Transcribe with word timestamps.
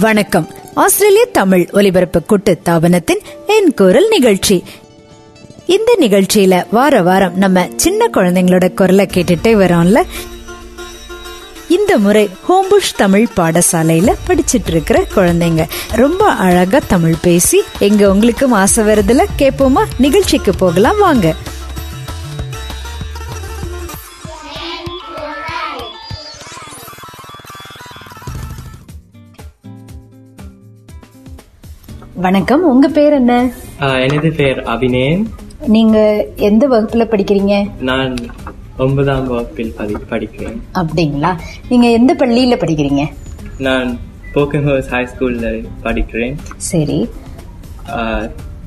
வணக்கம். 0.00 0.48
ஆஸ்திரேலிய 0.74 1.24
தமிழ் 1.32 1.68
ஒலிபரப்பு 1.72 2.22
கூட்டு 2.22 2.58
தாபனத்தின் 2.64 3.18
என் 3.46 3.74
குரல் 3.74 4.08
நிகழ்ச்சி. 4.08 4.64
இந்த 5.66 5.96
நிகழ்ச்சியில 6.00 6.66
வார 6.70 7.02
வாரம் 7.02 7.36
நம்ம 7.36 7.68
சின்ன 7.76 8.08
குழந்தைங்களோட 8.14 8.74
குரலை 8.74 9.08
கேட்டுட்டே 9.12 9.54
வரோம்ல. 9.62 10.02
இந்த 11.68 11.98
முறை 11.98 12.30
ஹோம்புஷ் 12.48 12.96
தமிழ் 12.96 13.26
பாடசாலையில 13.36 14.14
படிச்சிட்டு 14.28 14.66
இருக்கிற 14.66 15.04
குழந்தைங்க. 15.14 15.68
ரொம்ப 15.92 16.24
அழகா 16.24 16.78
தமிழ் 16.86 17.14
பேசி 17.22 17.62
எங்க 17.78 18.10
உங்களுக்கும் 18.10 18.52
ஆசை 18.52 18.84
வருதுல 18.84 19.24
கேட்போமா 19.38 19.82
நிகழ்ச்சிக்கு 19.98 20.54
போகலாம் 20.54 20.98
வாங்க. 20.98 21.34
வணக்கம். 32.24 32.62
உங்க 32.70 32.86
பேர் 32.96 33.14
என்ன? 33.18 33.34
எனது 34.06 34.28
பெயர் 34.38 34.58
அபிநயன் 34.72 35.22
நீங்க 35.74 35.98
எந்த 36.48 36.64
வகுப்புல 36.72 37.04
படிக்கிறீங்க? 37.12 37.54
நான் 37.88 38.14
ஒன்பதாம் 38.84 39.26
வகுப்பில் 39.28 39.72
படி 39.78 39.94
படிக்கிறேன். 40.10 40.58
அப்படிங்களா? 40.80 41.30
நீங்க 41.68 41.86
எந்த 41.98 42.14
பள்ளியில 42.18 42.56
படிக்கிறீங்க? 42.62 43.04
நான் 43.66 43.90
போக்கன்ஹோஸ் 44.34 44.90
ஹை 44.94 45.02
ஸ்கூல்ல 45.12 45.52
படிக்கிறேன். 45.84 46.36
சரி. 46.56 46.98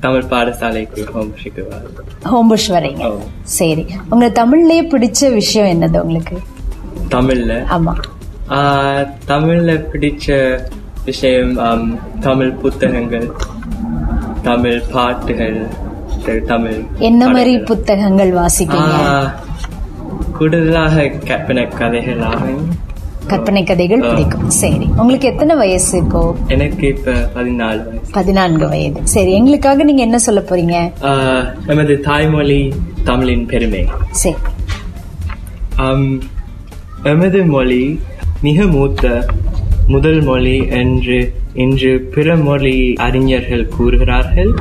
தமிழ் 0.05 0.29
பாடசாலைக்கு 0.34 1.04
ஹோம்ஷிக்கு 1.15 1.65
ஹோம்புஷ் 2.34 2.70
வரீங்க. 2.77 3.12
சரி. 3.59 3.85
உங்க 4.09 4.29
தமிழ்லயே 4.41 4.85
பிடிச்ச 4.93 5.34
விஷயம் 5.34 5.70
என்னது 5.74 5.99
உங்களுக்கு? 6.05 6.37
தமிழ்ல? 7.15 7.54
ஆமா. 7.77 7.93
தமிழ்ல 9.34 9.76
பிடிச்ச 9.93 10.27
விஷயம் 11.05 11.54
தமிழ் 12.20 12.51
புத்தகங்கள் 12.54 13.27
தமிழ் 14.41 14.82
பாட்டுகள் 14.91 15.57
தமிழ் 16.46 16.79
என்ன 16.99 17.27
மாதிரி. 17.27 17.57
புத்தகங்கள் 17.59 18.32
ஆஹ், 18.34 19.29
கூடுதலாக 20.31 21.07
கற்பனை 21.26 21.63
கதைகளாகும் 21.63 22.63
கற்பனை 23.27 23.63
கதைகள். 23.63 23.99
பிடிக்கும். 24.01 24.49
சரி. 24.49 24.87
உங்களுக்கு 24.98 25.27
எத்தனை 25.27 25.55
வயசு 25.55 25.98
இப்போ? 25.98 26.21
எனக்கு 26.48 26.87
இப்ப 26.87 27.12
பதினாலு 27.35 27.84
பதினான்கு 28.12 28.68
வயது. 28.70 28.99
சரி 29.07 29.31
எங்களுக்காக 29.34 29.84
நீங்க 29.84 30.01
என்ன 30.01 30.18
சொல்ல 30.18 30.41
போறீங்க? 30.41 30.77
நமது 31.65 31.99
தாய்மொழி 31.99 32.59
தமிழின் 33.04 33.46
பெருமை. 33.46 33.84
சரி. 34.12 34.35
எமது 37.04 37.46
மொழி 37.46 37.84
மிக 38.41 38.65
மூத்த 38.65 39.05
முதல் 39.87 40.21
மொழி 40.21 40.67
என்று 40.67 41.34
இன்று 41.53 41.99
பிற 41.99 42.35
மொழி 42.35 42.93
அறிஞர்கள் 42.98 43.67
கூறுகிறார்கள். 43.67 44.53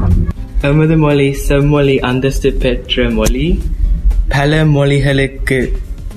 எமது 0.60 0.96
மொழி 0.96 1.32
செம்மொழி 1.32 2.00
அந்தஸ்து 2.00 2.52
பெற்ற 2.52 3.10
மொழி. 3.10 3.58
பல 4.28 4.64
மொழிகளுக்கு 4.64 5.68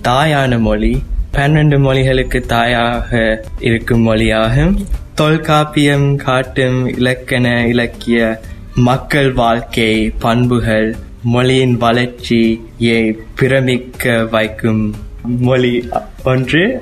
தாயான 0.04 0.60
மொழி. 0.60 1.04
பன்னெண்டு 1.34 1.80
மொழிகளுக்கு 1.80 2.40
தாயாக 2.40 3.44
இருக்கும் 3.60 4.08
மொழியாகும் 4.08 4.86
தொல்காப்பியம் 5.16 6.16
காட்டும் 6.16 6.88
இலக்கண 6.88 7.68
இலக்கிய 7.68 8.42
மக்கள் 8.76 9.34
வாழ்க்கை 9.34 10.10
பண்புகள் 10.20 10.96
மொழியின் 11.24 11.78
வளர்ச்சியை 11.78 13.18
பிரமிக்க 13.36 14.26
வைக்கும் 14.26 14.96
மொழி 15.24 15.90
ஒன்று. 16.24 16.82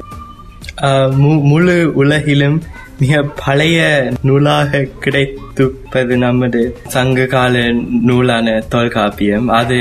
முழு 1.52 1.76
உலகிலும் 2.02 2.58
மிக 3.00 3.22
பழைய 3.46 3.80
நூலாக 4.28 4.82
கிடைத்துப்பது 5.04 6.14
நமது 6.24 6.62
சங்க 6.96 7.26
கால 7.26 7.64
நூலான 8.10 8.56
தொல்காப்பியம். 8.74 9.48
அது 9.60 9.80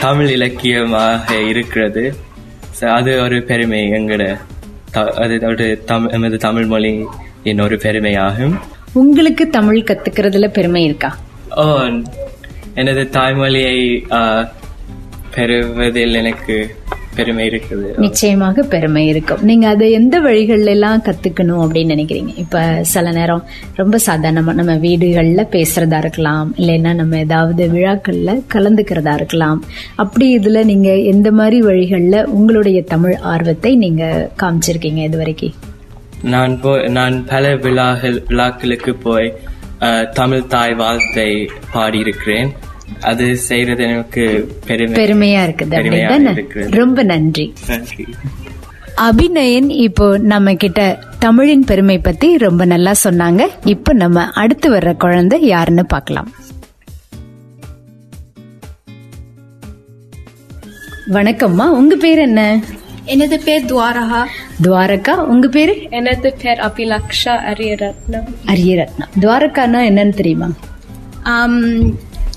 தமிழ் 0.00 0.30
இலக்கியமாக 0.36 1.40
இருக்கிறது. 1.50 2.04
அது 2.98 3.12
ஒரு 3.22 3.38
பெருமை 3.50 3.80
எங்கட 3.98 4.22
அது 5.22 5.34
ஒரு 5.50 5.66
தம் 5.90 6.08
எமது 6.16 6.36
தமிழ் 6.46 6.68
மொழியின் 6.72 7.62
ஒரு 7.66 7.76
பெருமையாகும். 7.84 8.54
உங்களுக்கு 8.92 9.44
தமிழ் 9.56 9.86
கத்துக்கிறதுல 9.88 10.48
பெருமை 10.58 10.82
இருக்கா? 10.84 11.10
ஓ 11.56 11.64
எனது 12.74 13.02
தாய்மொழியை 13.16 13.78
பெறுவதில் 15.34 16.14
எனக்கு 16.14 16.56
பெருமை 17.16 17.44
இருக்குது. 17.50 17.88
நிச்சயமாக 18.04 18.62
பெருமை 18.72 19.02
இருக்கும். 19.12 19.42
நீங்க 19.50 19.66
அதை 19.74 19.86
எந்த 19.98 20.16
வழிகள்ல 20.26 20.72
எல்லாம் 20.76 21.02
கத்துக்கணும் 21.08 21.62
அப்படின்னு 21.64 21.94
நினைக்கிறீங்க? 21.94 22.32
இப்ப 22.44 22.62
சில 22.92 23.12
நேரம் 23.18 23.42
ரொம்ப 23.80 23.98
சாதாரணமா 24.06 24.54
நம்ம 24.60 24.76
வீடுகள்ல 24.86 25.44
பேசுறதா 25.56 26.00
இருக்கலாம் 26.04 26.48
இல்லைன்னா 26.60 26.92
நம்ம 27.00 27.18
ஏதாவது 27.26 27.64
விழாக்கள்ல 27.74 28.38
கலந்துக்கிறதா 28.54 29.14
இருக்கலாம். 29.20 29.60
அப்படி 30.04 30.28
இதுல 30.38 30.64
நீங்க 30.72 30.90
எந்த 31.14 31.30
மாதிரி 31.40 31.60
வழிகள்ல 31.68 32.24
உங்களுடைய 32.38 32.80
தமிழ் 32.94 33.16
ஆர்வத்தை 33.34 33.72
நீங்க 33.84 34.04
காமிச்சிருக்கீங்க 34.42 35.02
இது 35.10 35.18
வரைக்கும் 35.22 35.56
நான் 36.34 36.52
போ 36.60 36.70
நான் 36.98 37.16
பல 37.32 37.46
விழாக்கள் 37.64 38.18
விழாக்களுக்கு 38.28 38.92
போய் 39.06 39.34
தமிழ் 40.18 40.46
தாய் 40.52 40.74
வாழ்த்தை 40.80 41.26
பாடியிருக்கிறேன். 41.74 42.50
அது 43.00 43.36
செய்யறது 43.36 43.82
எனக்கு 43.84 44.54
பெருமை. 44.66 45.04
பெருமையா 45.04 45.40
இருக்குது. 45.40 46.70
ரொம்ப 46.70 47.02
நன்றி. 47.02 47.52
அபிநயன் 48.96 49.70
இப்போ 49.70 50.18
நம்ம 50.18 50.54
கிட்ட 50.54 50.98
தமிழின் 51.18 51.64
பெருமை 51.64 51.98
பத்தி 51.98 52.38
ரொம்ப 52.38 52.64
நல்லா 52.64 52.92
சொன்னாங்க. 53.04 53.46
இப்போ 53.64 53.92
நம்ம 53.92 54.24
அடுத்து 54.24 54.70
வர்ற 54.70 54.96
குழந்தை 54.96 55.46
யாருன்னு 55.46 55.86
பார்க்கலாம். 55.86 56.32
வணக்கம்மா. 61.08 61.66
உங்க 61.70 61.96
பேர் 61.96 62.18
என்ன? 62.18 62.60
எனது 63.04 63.40
பேர் 63.40 63.64
துவாரகா? 63.64 64.24
துவாரகா. 64.62 65.10
உங்க 65.10 65.48
பேரு? 65.48 65.86
எனது 65.90 66.36
பேர் 66.42 66.58
அபிலக்ஷா 66.58 67.34
அரியரத்னம். 67.50 68.34
அரியரத்னம். 68.46 69.10
துவாரகானா 69.20 69.80
என்னன்னு 69.90 70.14
தெரியுமா? 70.14 70.50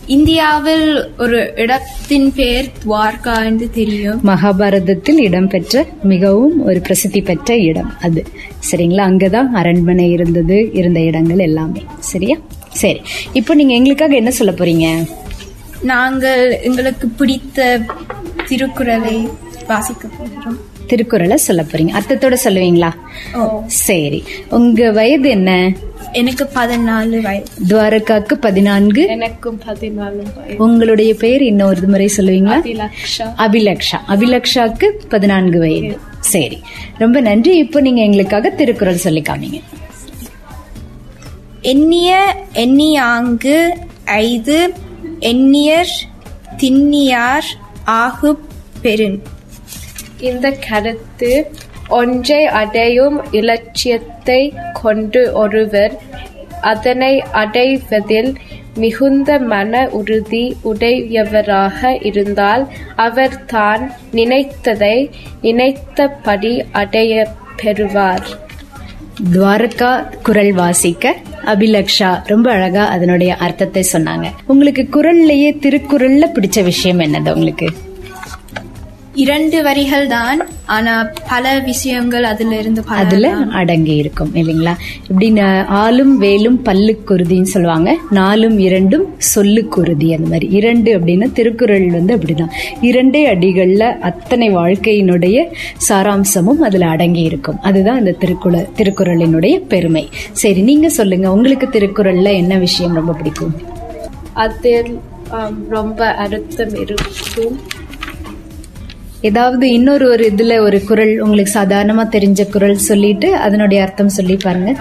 இந்தியாவில் 0.07 1.09
ஒரு 1.17 1.53
இடத்தின் 1.55 2.33
பெயர் 2.33 2.65
துவார்கா 2.85 3.45
என்று 3.45 3.69
தெரியும். 3.69 4.19
மகாபாரதத்தில் 4.25 5.17
இடம்பெற்ற 5.17 5.85
மிகவும் 6.03 6.63
ஒரு 6.63 6.79
பிரசித்தி 6.79 7.21
பெற்ற 7.21 7.57
இடம் 7.57 7.93
அது. 8.01 8.25
சரிங்களா? 8.71 9.03
அங்கதான் 9.11 9.49
அரண்மனை 9.53 10.11
இருந்தது 10.11 10.69
இருந்த 10.73 10.99
இடங்கள் 10.99 11.39
எல்லாமே. 11.39 11.83
சரியா? 11.99 12.37
சரி. 12.69 13.01
இப்போ 13.33 13.53
நீங்க 13.53 13.73
எங்களுக்காக 13.73 14.15
என்ன 14.15 14.31
சொல்ல 14.31 14.53
போறீங்க? 14.53 15.07
நாங்கள் 15.81 16.59
எங்களுக்கு 16.61 17.07
பிடித்த 17.07 17.79
திருக்குறளை 18.47 19.27
வாசிக்க 19.67 20.07
போகிறோம். 20.07 20.75
திருக்குறளை 20.87 21.37
சொல்ல 21.37 21.65
போறீங்க. 21.71 21.91
அர்த்தத்தோட 21.99 22.37
சொல்லுவீங்களா? 22.43 22.91
சரி. 23.65 24.23
உங்க 24.49 24.91
வயது 24.91 25.29
என்ன? 25.29 25.73
எனக்கு 26.11 26.49
பதினாலு 26.55 27.21
வயது 27.21 27.45
துவாரகாக்கு 27.67 28.33
பதினான்கு. 28.33 29.07
எனக்கும் 29.07 29.61
பதினாலு 29.67 30.55
உங்களுடைய 30.57 31.13
பெயர் 31.13 31.43
இன்னொரு 31.43 31.87
முறை 31.87 32.11
சொல்லுவீங்களா? 32.17 32.59
அபிலக்ஷா. 32.63 33.27
அபிலக்ஷா. 33.37 33.97
அபிலக்ஷாக்கு 34.07 34.91
பதினான்கு 35.09 35.59
வயது. 35.59 35.97
சரி. 36.19 36.61
ரொம்ப 36.97 37.21
நன்றி. 37.21 37.57
இப்போ 37.57 37.81
நீங்க 37.81 38.01
எங்களுக்காக 38.01 38.49
திருக்குறள் 38.49 39.05
சொல்லி 39.05 39.21
காமிங்க. 39.21 39.61
எண்ணிய 41.61 42.35
எண்ணியாங்கு 42.53 43.69
ஐது 44.05 44.73
எண்ணியர் 45.19 45.93
திண்ணியார் 46.57 47.49
ஆகு 47.85 48.35
பெருன் 48.81 49.21
இந்த 50.19 50.51
கருத்து 50.51 51.51
ஒன்றை 51.87 52.45
அடையும் 52.45 53.21
இலட்சியத்தை 53.31 54.53
கொண்டு 54.73 55.33
ஒருவர் 55.33 55.99
அதனை 56.61 57.23
அடைவதில் 57.31 58.35
மிகுந்த 58.75 59.39
மன 59.39 59.87
உறுதி 59.87 60.57
உடையவராக 60.61 61.97
இருந்தால் 62.03 62.67
அவர் 62.95 63.45
தான் 63.45 63.91
நினைத்ததை 64.13 65.09
நினைத்தபடி 65.41 66.63
அடைய 66.71 67.27
பெறுவார். 67.55 68.27
துவாரகா 69.33 70.21
குரல் 70.23 70.53
வாசிக்க 70.53 71.15
அபிலக்ஷா 71.45 72.21
ரொம்ப 72.25 72.51
அழகா 72.51 72.85
அதனுடைய 72.85 73.35
அர்த்தத்தை 73.35 73.83
சொன்னாங்க. 73.93 74.27
உங்களுக்கு 74.45 74.87
குரல்லையே 74.91 75.51
திருக்குறள்ல 75.61 76.25
பிடிச்ச 76.35 76.63
விஷயம் 76.63 76.99
என்னது 76.99 77.33
உங்களுக்கு? 77.33 77.69
இரண்டு 79.17 79.63
வரிகள் 79.63 80.07
தான் 80.07 80.39
ஆனா 80.65 81.09
பல 81.29 81.59
விஷயங்கள் 81.59 82.23
அதுல 82.23 82.59
இருந்து 82.59 82.81
அதுல 82.85 83.29
அடங்கி 83.33 83.95
இருக்கும் 83.95 84.31
இல்லைங்களா? 84.33 84.73
இப்படி 85.09 85.31
ந- 85.31 85.65
ஆலும் 85.65 86.21
வேலும் 86.21 86.59
பல்லுக்குருதின்னு 86.65 87.41
சொல்லுவாங்க. 87.41 87.97
நாலும் 88.09 88.59
இரண்டும் 88.59 89.15
சொல்லுக்குருதி 89.35 90.09
அந்த 90.09 90.27
மாதிரி. 90.29 90.47
இரண்டு 90.49 90.99
அப்படின்னா 90.99 91.31
திருக்குறள் 91.31 91.89
வந்து 91.89 92.17
அப்படிதான். 92.17 92.51
இரண்டே 92.81 93.35
அடிகள்ல 93.35 93.79
அத்தனை 93.79 94.55
வாழ்க்கையினுடைய 94.55 95.45
சாராம்சமும் 95.89 96.61
அதுல 96.61 96.87
அடங்கி 96.87 97.21
இருக்கும். 97.21 97.61
அதுதான் 97.61 97.97
அந்த 97.97 98.11
திருக்குறள் 98.11 98.67
திருக்குறளினுடைய 98.77 99.57
பெருமை. 99.67 100.09
சரி 100.31 100.61
நீங்க 100.61 100.89
சொல்லுங்க 100.89 101.31
உங்களுக்கு 101.31 101.67
திருக்குறள்ல 101.67 102.33
என்ன 102.33 102.57
விஷயம் 102.57 102.93
ரொம்ப 102.93 103.13
பிடிக்கும்? 103.13 103.55
அதில் 104.33 104.99
ரொம்ப 105.69 106.11
அர்த்தம் 106.13 106.75
இருக்கும். 106.75 107.59
ஏதாவது 109.29 109.65
இன்னொரு 109.71 110.05
ஒரு 110.09 110.25
இதுல 110.35 110.59
ஒரு 110.59 110.79
குறள் 110.89 111.13
உங்களுக்கு 111.21 111.53
சாதாரணமா 111.59 112.05
தெரிஞ்ச 112.15 112.43
குறள் 112.49 112.85
சொல்லிட்டு 112.89 113.29
அதனுடைய 113.45 113.79
அர்த்தம் 113.83 114.15
சொல்லி 114.17 114.35
பாருங்க. 114.35 114.71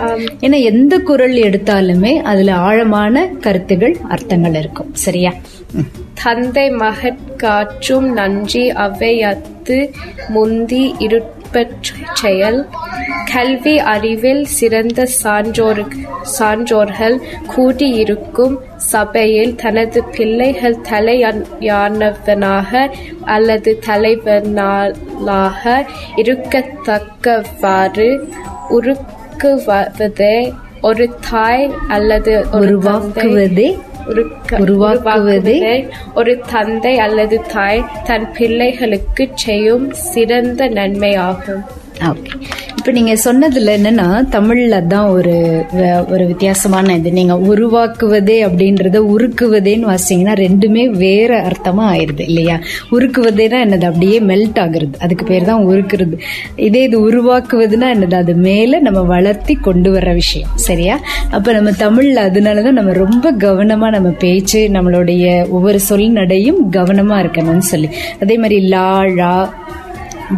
ஏன்னா 0.41 0.59
எந்த 0.71 0.95
குறள் 1.11 1.37
எடுத்தாலுமே 1.49 2.15
அதுல 2.33 2.55
ஆழமான 2.69 3.27
கருத்துகள் 3.41 3.97
அர்த்தங்கள் 4.09 4.59
இருக்கும். 4.63 4.91
சரியா. 5.07 5.33
தந்தை 6.23 6.67
மகட்காற்றும் 6.83 8.07
நன்றி 8.19 8.63
அவையத்து 8.85 9.77
முந்தி 10.29 10.85
இருப்பற் 11.49 11.75
செயல் 12.21 12.59
கல்வி 13.31 13.75
அறிவில் 13.87 14.43
சிறந்த 14.55 15.01
சான்றோர் 15.17 15.81
சான்றோர்கள் 16.31 17.17
கூடியிருக்கும் 17.53 18.57
சபையில் 18.87 19.53
தனது 19.55 20.01
பிள்ளைகள் 20.17 20.79
தலையானவனாக 20.89 22.73
அல்லது 23.35 23.73
தலைவனாக 23.87 25.63
இருக்கத்தக்கவாறு 26.23 28.11
உருக்குவதே 28.71 30.37
ஒரு 30.83 31.07
தாய் 31.29 31.67
அல்லது 31.89 32.35
ஒரு 32.57 32.77
உருவாக்குவதே 34.51 35.89
ஒரு 36.15 36.41
தந்தை 36.53 36.99
அல்லது 36.99 37.43
தாய் 37.53 37.85
தன் 38.05 38.33
பிள்ளைகளுக்கு 38.33 39.29
செய்யும் 39.35 39.93
சிறந்த 39.93 40.69
நன்மையாகும். 40.69 41.65
ஓகே 41.99 42.31
இப்ப 42.87 42.99
நீங்க 42.99 43.15
சொன்னதுல 43.25 43.71
என்னன்னா 43.77 44.27
தமிழ்ல 44.31 44.87
தான் 44.87 45.09
ஒரு 45.09 45.33
ஒரு 46.09 46.27
வித்தியாசமான 46.27 46.95
இது. 46.95 47.13
நீங்க 47.13 47.35
உருவாக்குவதே 47.37 48.37
அப்படின்றத 48.45 48.99
உருக்குவதேன்னு 49.15 49.87
வாசிங்கன்னா 49.87 50.35
ரெண்டுமே 50.35 50.89
வேற 50.91 51.51
அர்த்தமா 51.51 51.85
ஆயிருது 51.89 52.21
இல்லையா? 52.21 52.61
உருக்குவதேனா 52.91 53.59
என்னது 53.65 53.85
அப்படியே 53.85 54.21
மெல்ட் 54.21 54.59
ஆகுறது. 54.59 54.95
அதுக்கு 54.99 55.25
பேர் 55.25 55.45
தான் 55.45 55.65
உருக்குறது. 55.65 56.19
இதே 56.57 56.83
இது 56.83 57.11
உருவாக்குவதுன்னா 57.11 57.89
என்னது 57.95 58.15
அது 58.15 58.35
மேல 58.35 58.79
நம்ம 58.79 59.01
வளர்த்தி 59.01 59.55
கொண்டு 59.55 59.93
வர்ற 59.93 60.15
விஷயம் 60.15 60.49
சரியா? 60.55 61.01
அப்ப 61.31 61.53
நம்ம 61.53 61.71
தமிழ்ல 61.71 62.31
அதனாலதான் 62.31 62.79
நம்ம 62.81 62.93
ரொம்ப 62.93 63.33
கவனமா 63.33 63.91
நம்ம 63.91 64.09
பேச்சு 64.09 64.69
நம்மளுடைய 64.69 65.49
ஒவ்வொரு 65.51 65.81
சொல் 65.81 66.11
நடையும் 66.11 66.73
கவனமா 66.73 67.19
இருக்கணும்னு 67.19 67.69
சொல்லி. 67.73 67.89
அதே 68.21 68.37
மாதிரி 68.37 68.61
லா 68.69 69.03
ழா 69.03 69.35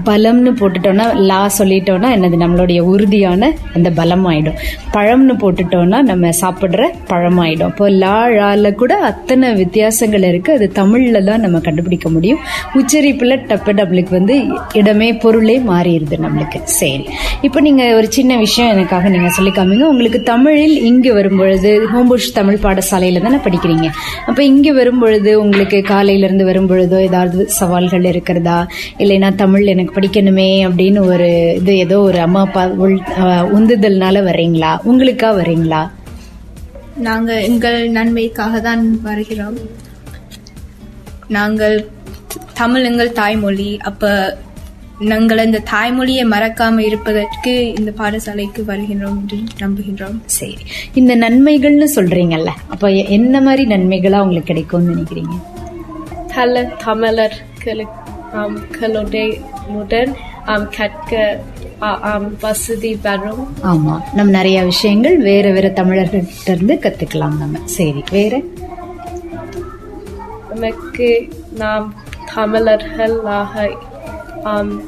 பலம்னு 0.05 0.50
போட்டுட்டோம்னா 0.50 1.14
லா 1.14 1.50
சொல்லிட்டோம்னா 1.58 2.08
என்னது? 2.17 2.37
நம்மளுடைய 2.37 2.81
உறுதியான 2.81 3.52
அந்த 3.75 3.90
பலம் 3.90 4.26
ஆயிடும் 4.29 4.58
பழம்னு 4.93 5.35
போட்டுட்டோம்னா 5.43 6.02
நம்ம 6.02 6.31
சாப்பிட்ற 6.40 6.88
பழம் 7.06 7.38
ஆயிடும் 7.38 7.69
இப்போ 7.69 7.90
லா 7.90 8.26
ழால 8.26 8.75
கூட 8.75 8.96
அத்தனை 8.96 9.55
வித்தியாசங்கள் 9.55 10.23
இருக்கு. 10.23 10.52
அது 10.52 10.73
தமிழ்ல 10.75 11.25
தான் 11.25 11.40
நம்ம 11.40 11.58
கண்டுபிடிக்க 11.58 12.08
முடியும். 12.08 12.38
உச்சரிப்புல 12.75 13.37
டப்பு 13.37 13.73
நம்மளுக்கு 13.73 14.11
வந்து 14.11 14.46
இடமே 14.73 15.14
பொருளே 15.14 15.58
மாறிடுது 15.58 16.17
நம்மளுக்கு. 16.17 16.61
சரி. 16.64 17.06
இப்போ 17.40 17.61
நீங்க 17.61 17.94
ஒரு 17.94 18.12
சின்ன 18.12 18.37
விஷயம் 18.37 18.70
எனக்காக 18.70 19.08
நீங்க 19.08 19.29
சொல்லி 19.29 19.50
காமிங்க. 19.50 19.85
உங்களுக்கு 19.85 20.23
தமிழில் 20.23 20.82
இங்கு 20.82 21.14
வரும்பொழுது 21.14 21.88
ஹோம்புஷ் 21.93 22.32
தமிழ் 22.35 22.58
பாடசாலையில 22.62 23.20
தானே 23.20 23.37
படிக்கிறீங்க. 23.37 23.88
அப்ப 24.26 24.44
இங்க 24.44 24.73
வரும்பொழுது 24.73 25.43
உங்களுக்கு 25.43 25.82
காலையில 25.82 26.25
இருந்து 26.25 26.44
வரும்பொழுதோ 26.44 27.00
ஏதாவது 27.00 27.49
சவால்கள் 27.49 28.05
இருக்கிறதா? 28.05 28.67
இல்லைன்னா 28.99 29.35
தமிழ் 29.35 29.76
எனக்கு 29.78 30.00
படிக்கணுமே 30.00 30.48
அப்படின்னு 30.69 31.00
ஒரு 31.06 31.54
இது 31.56 31.76
ஏதோ 31.76 32.00
ஒரு 32.00 32.20
அம்மா 32.20 32.40
அப்பா 32.40 32.66
உள்- 32.66 33.02
உந்துதல்னால 33.56 34.22
வர்றீங்களா? 34.22 34.78
உங்களுக்கா 34.82 35.30
வர்றீங்களா? 35.34 35.82
நாங்க 36.98 37.42
எங்கள் 37.42 37.90
நன்மைக்காக 37.90 38.60
தான் 38.60 39.02
வருகிறோம். 39.02 39.58
நாங்கள் 41.28 41.88
தமிழ் 42.54 42.84
எங்கள் 42.84 43.12
தாய்மொழி. 43.12 43.78
அப்ப 43.78 44.36
நாங்கள் 45.00 45.44
இந்த 45.44 45.62
தாய்மொழியை 45.70 46.25
மறக்காம 46.26 46.78
இருப்பதற்கு 46.78 47.75
இந்த 47.78 47.92
பாடசாலைக்கு 47.98 48.64
வருகின்றோம் 48.66 49.19
என்று 49.20 49.38
நம்புகின்றோம். 49.60 50.19
சரி. 50.26 50.56
இந்த 50.94 51.16
நன்மைகள்னு 51.16 51.88
சொல்றீங்கல்ல 51.94 52.50
அப்ப 52.69 52.90
என்ன 52.90 53.40
மாதிரி 53.40 53.66
நன்மைகளா 53.66 54.20
உங்களுக்கு 54.20 54.46
கிடைக்கும்னு 54.46 54.94
நினைக்கிறீங்க? 54.94 55.36
பல 56.34 56.72
தமிழர்களுடன் 56.84 58.07
ஆம், 58.32 58.56
கற்க 60.76 61.40
வசதி 62.40 62.98
வரும் 63.02 63.54
ஆமா 63.62 64.00
நம்ம 64.14 64.30
நிறைய 64.30 64.64
விஷயங்கள் 64.64 65.16
வேற 65.16 65.50
வேற 65.50 65.69
தமிழர்கிட்ட 65.69 66.50
இருந்து 66.50 66.75
கத்துக்கலாம் 66.75 67.38
நம்ம. 67.38 67.58
சரி 67.64 68.04
வேற? 68.10 68.40
நமக்கு 70.50 71.28
நாம் 71.50 71.94
தமிழர்களாக 72.34 73.70
ஆம், 74.42 74.82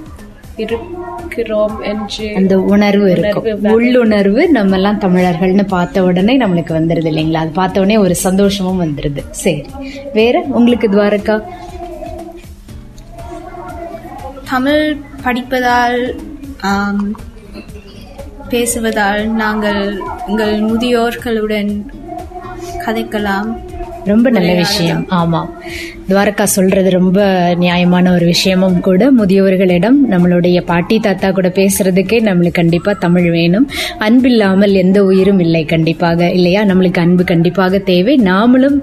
இருக்கிறோம் 0.57 1.83
என்று 1.83 2.35
அந்த 2.35 2.59
உணர்வு 2.61 3.11
இருக்கும். 3.11 3.73
உள்ளுணர்வு 3.73 4.49
நம்ம 4.49 4.75
எல்லாம் 4.75 5.01
தமிழர்கள்னு 5.01 5.67
பார்த்த 5.69 6.05
உடனே 6.05 6.39
நம்மளுக்கு 6.39 6.73
வந்துருது 6.73 7.11
இல்லைங்களா? 7.13 7.35
அது 7.35 7.51
பார்த்த 7.51 7.81
உடனே 7.81 7.97
ஒரு 7.97 8.15
சந்தோஷமும் 8.15 8.83
வந்துருது. 8.83 9.23
சரி 9.31 9.65
வேற? 10.13 10.45
உங்களுக்கு 10.49 10.89
துவாரகா? 10.89 11.43
தமிழ் 14.51 14.97
படிப்பதால் 15.23 15.99
பேசுவதால் 18.51 19.25
நாங்கள் 19.43 19.83
எங்கள் 20.29 20.55
முதியோர்களுடன் 20.61 21.71
கதைக்கலாம். 22.87 23.51
ரொம்ப 24.05 24.31
நல்ல 24.31 24.53
விஷயம். 24.55 25.03
ஆமா 25.11 25.41
துவாரகா 26.09 26.47
சொல்றது 26.57 26.91
ரொம்ப 26.91 27.19
நியாயமான 27.59 28.13
ஒரு 28.13 28.27
விஷயமும் 28.27 28.81
கூட. 28.81 29.11
முதியோர்களிடம் 29.19 29.99
நம்மளுடைய 30.11 30.61
பாட்டி 30.71 30.97
தாத்தா 30.99 31.31
கூட 31.31 31.49
பேசுறதுக்கே 31.49 32.19
நம்மளுக்கு 32.29 32.59
கண்டிப்பா 32.61 32.93
தமிழ் 32.93 33.31
வேணும். 33.31 33.69
அன்பில்லாமல் 34.07 34.75
எந்த 34.83 35.05
உயிரும் 35.05 35.41
இல்லை 35.47 35.65
கண்டிப்பாக. 35.65 36.31
இல்லையா? 36.39 36.63
நம்மளுக்கு 36.63 37.03
அன்பு 37.07 37.25
கண்டிப்பாக 37.25 37.79
தேவை. 37.91 38.17
நாமளும் 38.31 38.79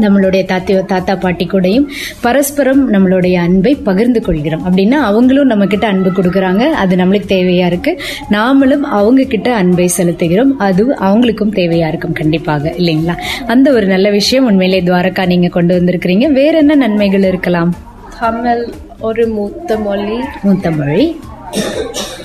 நம்மளுடைய 0.00 0.44
தாத்தி 0.44 0.84
தாத்தா 0.84 1.14
பாட்டி 1.14 1.46
கூடயும் 1.46 1.86
பரஸ்பரம் 2.20 2.92
நம்மளுடைய 2.92 3.34
அன்பை 3.34 3.74
பகிர்ந்து 3.74 4.22
கொள்கிறோம். 4.22 4.62
அப்படின்னா 4.66 4.90
அவங்களும் 4.90 5.46
நம்ம 5.46 5.66
கிட்ட 5.66 5.86
அன்பு 5.86 6.10
கொடுக்கறாங்க. 6.10 6.58
அது 6.58 6.96
நம்மளுக்கு 6.96 7.22
தேவையா 7.28 7.66
இருக்கு. 7.66 8.00
நாமளும் 8.30 8.80
அவங்க 8.80 9.24
கிட்ட 9.24 9.54
அன்பை 9.54 9.90
செலுத்துகிறோம். 9.98 10.50
அது 10.58 10.94
அவங்களுக்கும் 10.94 11.52
தேவையா 11.52 11.88
இருக்கும் 11.88 12.12
கண்டிப்பாக. 12.12 12.70
இல்லைங்களா? 12.70 13.16
அந்த 13.46 13.72
ஒரு 13.72 13.86
நல்ல 13.86 14.10
விஷயம் 14.10 14.44
உண்மையிலே 14.44 14.80
துவாரகா 14.80 15.26
நீங்க 15.26 15.48
கொண்டு 15.48 15.80
வந்திருக்கிறீங்க. 15.80 16.32
வேற 16.32 16.58
என்ன 16.58 16.74
நன்மைகள் 16.74 17.22
இருக்கலாம்? 17.22 17.74
தமிழ் 18.20 18.68
ஒரு 19.00 19.26
மூத்த 19.26 19.78
மொழி. 19.78 20.18
மூத்தமொழி 20.42 21.16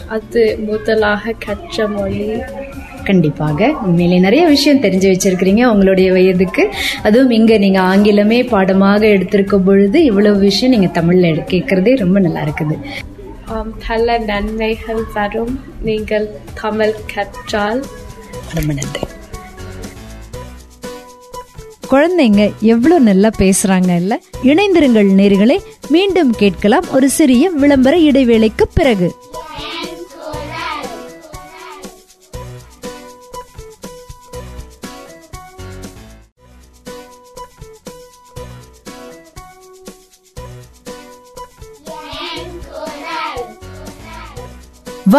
அது 0.07 0.59
முதலாக 0.65 1.33
கற்ற 1.45 1.87
மொழி. 1.87 2.29
கண்டிப்பாக. 3.05 3.69
உண்மையிலே 3.81 4.19
நிறைய 4.19 4.45
விஷயம் 4.45 4.81
தெரிஞ்சு 4.81 5.07
வச்சிருக்கிறீங்க 5.11 5.65
உங்களுடைய 5.65 6.11
வயதுக்கு. 6.11 6.69
அதுவும் 7.03 7.29
இங்க 7.29 7.57
நீங்க 7.57 7.79
ஆங்கிலமே 7.81 8.47
பாடமாக 8.47 9.05
எடுத்திருக்கும் 9.05 9.65
பொழுது 9.65 10.03
இவ்வளவு 10.03 10.39
விஷயம் 10.39 10.79
நீங்க 10.79 11.01
தமிழ்ல 11.01 11.31
கேட்கறதே 11.53 11.95
ரொம்ப 11.95 12.19
நல்லா 12.19 12.41
இருக்குது. 12.41 12.77
பல 13.87 14.17
நன்மைகள் 14.17 15.03
வரும். 15.13 15.59
நீங்கள் 15.81 16.29
தமிழ் 16.61 16.93
கற்றால். 17.13 17.83
ரொம்ப 18.53 18.73
நன்றி. 18.73 19.01
குழந்தைங்க 21.91 22.51
எவ்வளவு 22.61 23.01
நல்லா 23.01 23.29
பேசுறாங்க 23.39 23.95
இல்ல 23.95 24.21
இணைந்திருங்கள் 24.43 25.09
நேர்களே 25.21 25.57
மீண்டும் 25.89 26.31
கேட்கலாம் 26.31 26.83
ஒரு 26.93 27.09
சிறிய 27.09 27.49
விளம்பர 27.49 27.97
இடைவேளைக்கு 27.97 28.67
பிறகு. 28.73 29.13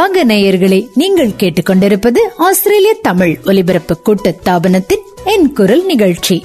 வாங்க 0.01 0.25
நேயர்களே 0.25 0.87
நீங்கள் 0.95 1.29
கேட்டுக்கொண்டிருப்பது 1.29 2.19
ஆஸ்திரேலிய 2.37 2.97
தமிழ் 3.03 3.39
ஒலிபரப்பு 3.47 4.03
கூட்டு 4.03 4.35
தாபனத்தின் 4.45 5.03
என் 5.25 5.53
குரல் 5.53 5.85
நிகழ்ச்சி. 5.85 6.45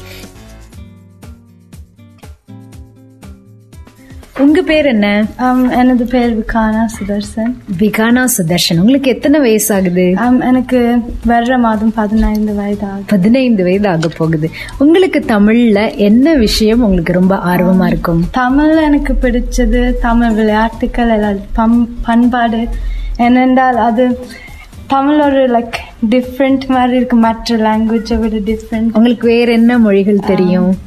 உங்க 4.40 4.62
பேர் 4.62 4.86
என்ன? 4.86 5.26
Um, 5.38 5.78
எனது 5.78 6.06
பேர் 6.06 6.40
விகானா 6.40 6.86
சுதர்சன். 7.00 7.56
விகானா 7.80 8.28
சுதர்ஷன் 8.38 8.80
உங்களுக்கு 8.80 9.10
எத்தனை 9.10 9.40
வயசு 9.40 9.76
ஆகுது 9.76 10.14
Um, 10.16 10.42
எனக்கு 10.42 10.98
வர்ற 11.28 11.60
மாதம் 11.60 11.94
பதினைந்து 11.94 12.54
வயது 12.54 12.86
ஆகுது 12.86 13.04
பதினைந்து 13.08 13.64
வயது 13.64 13.90
ஆக 13.90 14.08
போகுது. 14.08 14.50
உங்களுக்கு 14.78 15.20
தமிழ்ல 15.20 15.96
என்ன 15.96 16.34
விஷயம் 16.34 16.84
உங்களுக்கு 16.84 17.14
ரொம்ப 17.14 17.36
ஆர்வமா 17.36 17.88
இருக்கும்? 17.88 18.26
தமிழ் 18.32 18.78
எனக்கு 18.78 19.14
பிடிச்சது 19.22 19.94
தமிழ் 19.94 20.32
விளையாட்டுகள் 20.32 21.10
எல்லாம் 21.10 21.38
பம்- 21.56 21.88
பண்பாடு 22.06 22.68
என்னென்றால் 23.18 23.82
அது 23.90 24.20
தமிழ் 24.88 25.20
ஒரு 25.20 25.42
லைக் 25.60 25.78
டிஃப்ரெண்ட் 26.10 26.68
மாதிரி 26.68 26.96
இருக்கு. 26.96 27.16
மற்ற 27.16 27.56
லாங்குவேஜை 27.58 28.20
விட 28.20 28.36
டிஃப்ரெண்ட் 28.36 28.92
உங்களுக்கு 28.94 29.28
வேற 29.28 29.52
என்ன 29.52 29.78
மொழிகள் 29.80 30.28
தெரியும்? 30.32 30.78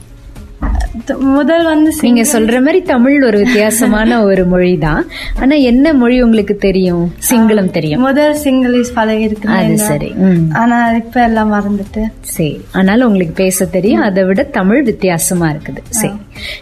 முதல் 1.37 1.64
வந்து 1.64 1.90
நீங்க 2.00 2.23
சொல்ற 2.23 2.61
மாதிரி 2.61 2.83
தமிழ் 2.83 3.25
ஒரு 3.25 3.38
வித்தியாசமான 3.38 4.11
ஒரு 4.28 4.45
மொழி 4.45 4.78
தான் 4.78 5.02
ஆனா 5.40 5.55
என்ன 5.71 5.93
மொழி 5.93 6.23
உங்களுக்கு 6.23 6.57
தெரியும்? 6.57 7.12
சிங்களம் 7.31 7.71
தெரியும். 7.71 8.00
முதல் 8.00 8.35
சிங்கிலீஷ் 8.35 8.95
பழகி 8.95 9.26
அது 9.49 9.76
சரி 9.78 10.11
ஆனா 10.52 10.93
இப்ப 10.93 11.23
எல்லாம் 11.23 11.52
மறந்துட்டு. 11.52 12.02
சரி 12.21 12.61
ஆனாலும் 12.73 13.07
உங்களுக்கு 13.07 13.35
பேச 13.35 13.67
தெரியும். 13.67 14.02
அதை 14.02 14.25
விட 14.25 14.43
தமிழ் 14.43 14.83
வித்தியாசமா 14.83 15.49
இருக்குது. 15.50 15.83
சரி. 15.90 16.14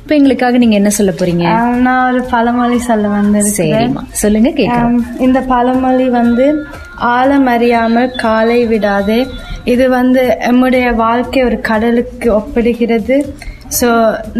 இப்ப 0.02 0.14
எங்களுக்காக 0.14 0.58
நீங்க 0.58 0.74
என்ன 0.74 0.90
சொல்ல 0.90 1.12
போறீங்க? 1.12 1.46
நான் 1.78 2.12
ஒரு 2.12 2.22
பழமொழி 2.30 2.78
சொல்ல 2.78 3.08
வந்திருக்கிறேன். 3.08 3.74
சரிம்மா. 3.74 4.04
சொல்லுங்க 4.14 4.44
Um, 4.46 4.94
இந்த 5.18 5.40
பழமொழி 5.40 6.08
வந்து 6.08 6.46
ஆழம் 6.98 7.46
அறியாமல் 7.46 8.14
காலை 8.16 8.66
விடாதே. 8.66 9.26
இது 9.64 9.88
வந்து 9.88 10.36
நம்முடைய 10.46 10.92
வாழ்க்கை 10.92 11.44
ஒரு 11.44 11.60
கடலுக்கு 11.60 12.28
ஒப்பிடுகிறது. 12.32 13.16
ஸோ 13.70 13.88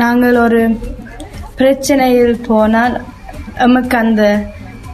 நாங்கள் 0.03 0.37
ஒரு 0.37 0.61
பிரச்சனையில் 1.59 2.37
போனால் 2.49 2.95
நமக்கு 3.63 3.97
அந்த 3.97 4.23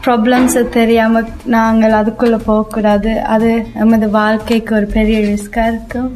ப்ராப்ளம்ஸ் 0.04 0.56
தெரியாம 0.76 1.22
நாங்கள் 1.56 1.98
அதுக்குள்ள 1.98 2.36
போகக்கூடாது. 2.46 3.10
அது 3.34 3.50
நமது 3.80 4.06
வாழ்க்கைக்கு 4.10 4.72
ஒரு 4.74 4.86
பெரிய 4.96 5.18
ரிஸ்கா 5.32 5.64
இருக்கும். 5.72 6.08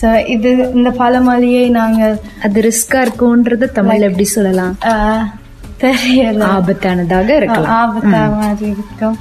ஸோ 0.00 0.08
இது 0.34 0.50
இந்த 0.78 0.90
பழமொழியை 1.00 1.64
நாங்கள் 1.80 2.14
அது 2.46 2.64
ரிஸ்கா 2.68 3.00
இருக்கும்ன்றத 3.06 3.70
தமிழ்ல 3.78 4.08
எப்படி 4.10 4.26
சொல்லலாம்? 4.36 4.74
தெரியல. 5.84 6.42
ஆபத்தானதாக 6.56 7.30
இருக்கலாம். 7.40 7.72
ஆபத்தா 7.80 8.20
மாதிரி 8.42 8.68
இருக்கும். 8.76 9.16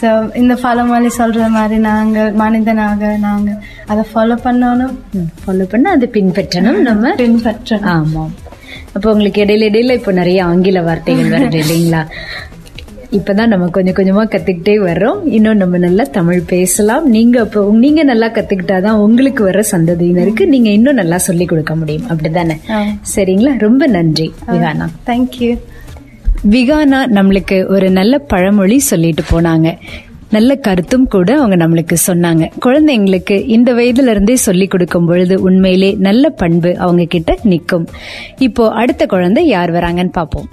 ஸோ 0.00 0.34
இந்த 0.34 0.54
பழமொழி 0.54 1.08
சொல்ற 1.18 1.48
மாதிரி 1.50 1.78
நாங்கள் 1.78 2.32
மனிதனாக 2.32 3.16
நாங்க 3.16 3.50
அதை 3.86 4.04
ஃபாலோ 4.12 4.36
பண்ணணும். 4.44 4.94
ஃபாலோ 5.42 5.62
பண்ண 5.62 5.90
அதை 5.90 6.08
பின்பற்றணும் 6.12 6.80
நம்ம. 6.80 7.14
பின்பற்றணும். 7.16 7.90
ஆமாம் 7.96 8.32
அப்போ 8.94 9.10
உங்களுக்கு 9.10 9.44
இடையில 9.44 9.68
இடையில 9.70 9.92
இப்போ 9.92 10.12
நிறைய 10.12 10.44
ஆங்கில 10.44 10.82
வார்த்தைகள் 10.82 11.32
வருது 11.34 11.58
இல்லைங்களா? 11.62 12.02
இப்பதான் 13.12 13.46
நம்ம 13.46 13.66
கொஞ்சம் 13.66 13.94
கொஞ்சமா 13.94 14.24
கத்துக்கிட்டே 14.24 14.74
வர்றோம். 14.80 15.20
இன்னும் 15.26 15.56
நம்ம 15.56 15.78
நல்லா 15.78 16.04
தமிழ் 16.04 16.42
பேசலாம். 16.42 17.06
நீங்க 17.08 17.40
இப்போ 17.40 17.60
நீங்க 17.84 18.02
நல்லா 18.02 18.28
கத்துக்கிட்டாதான் 18.28 19.00
உங்களுக்கு 19.06 19.50
வர்ற 19.50 19.62
சந்ததியினருக்கு 19.72 20.46
நீங்க 20.46 20.70
இன்னும் 20.70 20.94
நல்லா 20.94 21.18
சொல்லி 21.18 21.44
கொடுக்க 21.44 21.74
முடியும். 21.74 22.06
அப்படிதானே? 22.08 22.56
சரிங்களா? 23.16 23.58
ரொம்ப 23.58 23.86
நன்றி 23.86 24.28
விகானா 24.52 24.88
தேங்க்யூ 25.06 25.50
விகானா 26.48 26.98
நம்மளுக்கு 27.14 27.66
ஒரு 27.66 27.90
நல்ல 27.90 28.18
பழமொழி 28.18 28.78
சொல்லிட்டு 28.78 29.22
போனாங்க. 29.30 29.78
நல்ல 30.30 30.54
கருத்தும் 30.54 31.08
கூட 31.08 31.40
அவங்க 31.40 31.68
நம்மளுக்கு 31.68 31.96
சொன்னாங்க. 32.06 32.50
குழந்தைங்களுக்கு 32.64 33.46
இந்த 33.46 33.72
வயதுல 33.72 34.06
இருந்தே 34.06 34.36
சொல்லி 34.36 34.66
கொடுக்கும் 34.66 35.06
பொழுது 35.06 35.40
உண்மையிலே 35.40 35.94
நல்ல 35.98 36.28
பண்பு 36.28 36.78
அவங்க 36.78 37.04
கிட்ட 37.04 37.38
நிற்கும். 37.42 37.88
இப்போ 38.38 38.72
அடுத்த 38.72 39.06
குழந்தை 39.06 39.46
யார் 39.46 39.72
வராங்கன்னு 39.72 40.12
பார்ப்போம். 40.12 40.48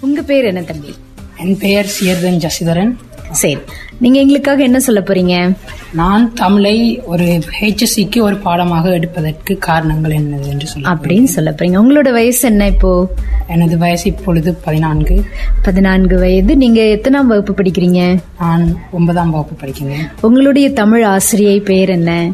உங்க 0.00 0.22
பேர் 0.22 0.44
என்ன 0.44 0.62
தம்பி? 0.62 0.94
என் 1.36 1.58
பெயர் 1.58 1.86
சியர்தன் 2.00 2.46
ஜசிதரன். 2.46 2.96
சரி. 3.30 3.58
நீங்க 3.98 4.18
எங்களுக்காக 4.18 4.62
என்ன 4.62 4.80
சொல்ல 4.80 5.00
போறீங்க? 5.00 5.52
நான் 5.92 6.32
தமிழை 6.32 7.02
ஒரு 7.04 7.40
ஹெச்எஸ்சிக்கு 7.60 8.20
ஒரு 8.20 8.36
பாடமாக 8.36 8.90
எடுப்பதற்கு 8.90 9.58
காரணங்கள் 9.58 10.12
என்னது 10.12 10.46
என்று 10.46 10.66
சொல்ல 10.66 10.88
அப்படின்னு 10.88 11.24
சொல்ல 11.24 11.50
போறீங்க. 11.50 11.84
உங்களோட 11.84 12.12
வயசு 12.12 12.48
என்ன 12.48 12.66
இப்போ? 12.66 13.08
எனது 13.48 13.78
வயசு 13.78 14.08
இப்பொழுது 14.08 14.54
பதினான்கு. 14.54 15.24
பதினான்கு 15.62 16.18
வயது. 16.18 16.56
நீங்க 16.56 16.80
எத்தனாம் 16.80 17.24
வகுப்பு 17.24 17.62
படிக்கிறீங்க? 17.62 18.18
நான் 18.38 18.76
ஒன்பதாம் 18.90 19.30
வகுப்பு 19.30 19.66
படிக்கிறேன். 19.66 20.10
உங்களுடைய 20.20 20.72
தமிழ் 20.72 21.02
ஆசிரியை 21.02 21.60
பேர் 21.60 21.88
என்ன? 21.88 22.30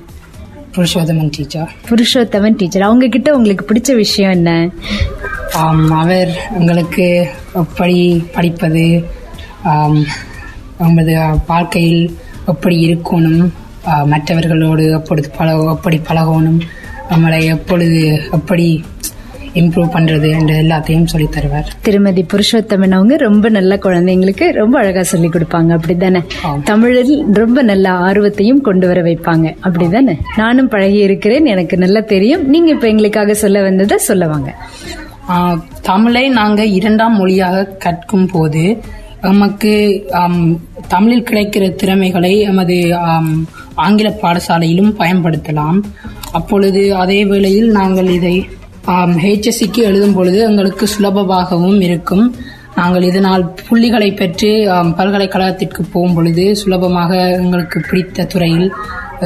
புருஷோத்தமன் 0.75 1.31
டீச்சர். 1.31 1.73
புருஷோத்தமன் 1.89 2.57
டீச்சர். 2.57 2.83
அவங்க 2.83 3.09
கிட்ட 3.09 3.37
உங்களுக்கு 3.37 3.75
பிடிச்ச 3.75 3.97
விஷயம் 3.97 4.31
என்ன? 4.31 4.71
அவர் 5.91 6.49
எங்களுக்கு 6.59 7.27
எப்படி 7.55 8.27
படிப்பது? 8.35 9.05
நமது 10.79 11.19
வாழ்க்கையில் 11.47 12.17
எப்படி 12.47 12.77
இருக்கணும் 12.93 13.49
மற்றவர்களோடு 14.05 14.91
எப்பொழுது 14.91 15.31
பழக 15.39 15.71
எப்படி 15.71 16.01
பழகணும் 16.09 16.61
நம்மளை 17.11 17.45
எப்பொழுது 17.45 18.21
எப்படி 18.33 18.85
இம்ப்ரூவ் 19.55 19.91
பண்றது 19.93 20.31
என்ற 20.39 20.55
எல்லாத்தையும் 20.55 21.05
சொல்லித் 21.05 21.37
தருவார். 21.37 21.71
திருமதி 21.83 22.27
புருஷோத்தமன் 22.33 22.91
அவங்க 22.91 23.17
ரொம்ப 23.17 23.49
நல்ல 23.49 23.77
குழந்தைங்களுக்கு 23.77 24.51
ரொம்ப 24.53 24.79
அழகா 24.79 25.03
சொல்லி 25.03 25.29
கொடுப்பாங்க. 25.29 25.79
அப்படிதானே 25.79 26.23
தமிழில் 26.65 27.25
ரொம்ப 27.33 27.63
நல்ல 27.63 27.91
ஆர்வத்தையும் 27.91 28.61
கொண்டு 28.61 28.87
வர 28.87 29.03
வைப்பாங்க. 29.03 29.57
அப்படிதானே? 29.63 30.19
நானும் 30.37 30.69
பழகி 30.69 30.99
இருக்கிறேன் 30.99 31.45
எனக்கு 31.45 31.77
நல்லா 31.77 32.01
தெரியும். 32.01 32.49
நீங்க 32.49 32.71
இப்ப 32.71 32.87
எங்களுக்காக 32.87 33.35
சொல்ல 33.35 33.63
வந்ததை 33.63 33.99
சொல்லுவாங்க 33.99 34.55
தமிழை 35.83 36.29
நாங்க 36.29 36.65
இரண்டாம் 36.65 37.17
மொழியாக 37.17 37.65
கற்கும் 37.65 38.27
போது 38.27 38.63
நமக்கு 39.29 39.73
தமிழில் 40.93 41.29
கிடைக்கிற 41.29 41.65
திறமைகளை 41.81 42.33
நமது 42.49 42.77
ஆங்கில 43.85 44.09
பாடசாலையிலும் 44.23 44.93
பயன்படுத்தலாம். 45.01 45.79
அப்பொழுது 46.39 46.83
அதே 47.03 47.19
வேளையில் 47.31 47.71
நாங்கள் 47.79 48.11
இதை 48.19 48.37
ஹெச்எஸ்சிக்கு 49.25 49.81
எழுதும் 49.91 50.17
பொழுது 50.19 50.39
எங்களுக்கு 50.49 50.87
சுலபமாகவும் 50.95 51.81
இருக்கும். 51.89 52.27
நாங்கள் 52.79 53.07
இதனால் 53.11 53.45
புள்ளிகளை 53.69 54.09
பெற்று 54.21 54.51
பல்கலைக்கழகத்திற்கு 54.99 55.83
போகும் 55.93 56.17
பொழுது 56.17 56.45
சுலபமாக 56.63 57.13
எங்களுக்கு 57.41 57.79
பிடித்த 57.89 58.27
துறையில் 58.33 58.69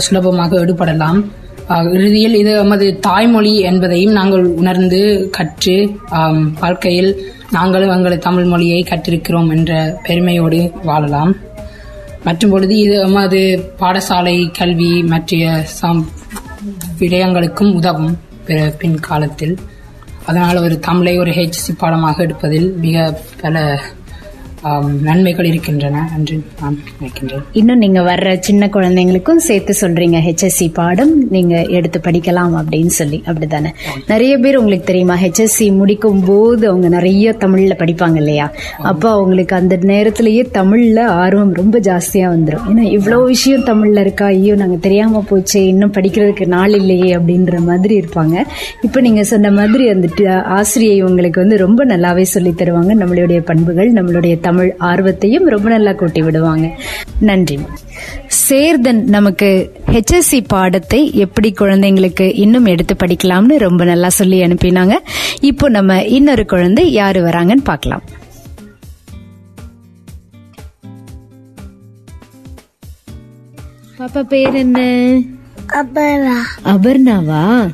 சுலபமாக 0.07 0.61
ஈடுபடலாம் 0.63 1.21
இறுதியில் 1.97 2.37
இது 2.43 2.53
நமது 2.61 2.87
தாய்மொழி 3.07 3.53
என்பதையும் 3.71 4.15
நாங்கள் 4.19 4.45
உணர்ந்து 4.61 5.01
கற்று 5.37 5.77
வாழ்க்கையில் 6.63 7.11
நாங்களும் 7.51 7.91
எங்களது 7.91 8.21
தமிழ் 8.21 8.45
மொழியை 8.45 8.83
கற்றிருக்கிறோம் 8.83 9.51
என்ற 9.51 10.01
பெருமையோடு 10.03 10.73
வாழலாம். 10.85 11.37
மற்றும் 12.25 12.51
பொழுது 12.51 12.77
இது 12.77 13.03
அது 13.15 13.73
பாடசாலை 13.81 14.51
கல்வி 14.59 15.03
மற்ற 15.03 15.63
சம் 15.63 16.09
விடயங்களுக்கும் 16.99 17.75
உதவும் 17.75 18.19
பிற- 18.45 18.75
பின் 18.79 19.01
காலத்தில். 19.01 19.59
அதனால் 20.27 20.57
ஒரு 20.57 20.79
தமிழை 20.79 21.19
ஒரு 21.19 21.31
ஹெச்சி 21.31 21.73
பாடமாக 21.79 22.23
எடுப்பதில் 22.23 22.75
மிக 22.77 23.21
பல 23.41 23.81
நன்மைகள் 25.03 25.45
இருக்கின்றன 25.45 26.11
என்று 26.17 26.43
நான் 26.61 26.79
நினைக்கின்றேன். 27.01 27.45
இன்னும் 27.53 27.79
நீங்க 27.79 28.01
வர்ற 28.01 28.39
சின்ன 28.39 28.67
குழந்தைங்களுக்கும் 28.67 29.37
சேர்த்து 29.37 29.89
சொல்றீங்க 29.89 30.19
ஹெச்எஸ்சி 30.27 30.73
பாடம் 30.73 31.29
நீங்க 31.29 31.65
எடுத்து 31.65 31.99
படிக்கலாம் 31.99 32.55
அப்படின்னு 32.61 32.87
சொல்லி. 32.87 33.23
அப்படிதானே 33.27 33.71
நிறைய 34.07 34.39
பேர் 34.39 34.57
உங்களுக்கு 34.57 34.87
தெரியுமா 34.87 35.15
ஹெச்எஸ்சி 35.15 35.77
முடிக்கும் 35.77 36.25
போது 36.25 36.69
அவங்க 36.69 36.89
நிறைய 36.89 37.37
தமிழ்ல 37.39 37.77
படிப்பாங்க 37.79 38.17
இல்லையா? 38.17 38.53
அப்போ 38.79 39.11
அவங்களுக்கு 39.11 39.57
அந்த 39.57 39.79
நேரத்திலேயே 39.83 40.49
தமிழ்ல 40.55 41.01
ஆர்வம் 41.01 41.53
ரொம்ப 41.53 41.79
ஜாஸ்தியா 41.79 42.29
வந்துடும் 42.35 42.67
ஏன்னா 42.69 42.81
இவ்வளவு 42.81 43.25
விஷயம் 43.25 43.65
தமிழ்ல 43.65 44.01
இருக்கா? 44.01 44.27
ஐயோ 44.27 44.55
நாங்க 44.55 44.77
தெரியாம 44.77 45.25
போச்சு 45.29 45.67
இன்னும் 45.67 45.93
படிக்கிறதுக்கு 45.93 46.47
நாள் 46.47 46.75
இல்லையே 46.75 47.17
அப்படின்ற 47.17 47.59
மாதிரி 47.59 48.01
இருப்பாங்க. 48.01 48.45
இப்போ 48.83 49.01
நீங்க 49.01 49.25
சொன்ன 49.25 49.51
மாதிரி 49.51 49.89
அந்த 49.89 50.43
ஆசிரியை 50.45 51.03
உங்களுக்கு 51.03 51.41
வந்து 51.41 51.57
ரொம்ப 51.57 51.85
நல்லாவே 51.85 52.23
சொல்லி 52.23 52.51
தருவாங்க. 52.51 52.95
நம்மளுடைய 52.95 53.41
பண்புகள் 53.41 53.93
நம்மளுடைய 53.93 54.41
தமிழ் 54.41 54.49
ஆர்வத்தையும் 54.79 55.49
ரொம்ப 55.49 55.69
நல்லா 55.69 55.93
கூட்டி 55.93 56.23
விடுவாங்க. 56.23 56.77
நன்றி. 57.21 57.59
சேர்தன் 58.49 59.03
நமக்கு 59.03 59.73
ஹெச்எஸ்சி 59.87 60.45
பாடத்தை 60.47 61.13
எப்படி 61.15 61.55
குழந்தைங்களுக்கு 61.61 62.33
இன்னும் 62.35 62.65
எடுத்து 62.65 62.95
படிக்கலாம்னு 62.95 63.59
ரொம்ப 63.59 63.85
நல்லா 63.85 64.09
சொல்லி 64.09 64.43
அனுப்பினாங்க. 64.43 64.93
இப்போ 65.41 65.69
நம்ம 65.69 66.05
இன்னொரு 66.05 66.47
குழந்தை 66.47 66.93
யாரு 66.93 67.25
வராங்கன்னு 67.25 67.65
பார்க்கலாம். 67.65 68.03
பாப்பா 73.99 74.23
பேர் 74.23 74.55
என்ன? 74.55 74.81
அபரா. 75.69 76.39
அபர்ணாவா? 76.65 77.71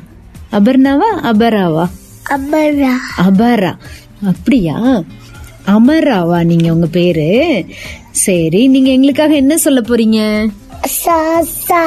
அபர்ணாவா 0.51 1.09
அபராவா? 1.23 1.89
அபரா. 2.29 2.93
அபரா. 3.17 3.77
அப்படியா? 4.25 5.03
அமராவா 5.67 6.43
நீங்க 6.43 6.73
உங்க 6.73 6.87
பேரு? 6.87 7.27
சரி 8.11 8.67
நீங்க 8.67 8.89
எங்களுக்காக 8.89 9.33
என்ன 9.35 9.57
சொல்ல 9.57 9.81
போறீங்க? 9.81 10.19
sa 10.97 11.17
sa 11.43 11.81